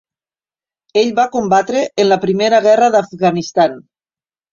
Ell 1.01 1.09
va 1.19 1.25
combatre 1.35 1.83
en 2.03 2.07
la 2.11 2.17
primera 2.23 2.61
Guerra 2.69 2.89
d'Afganistan. 2.97 3.77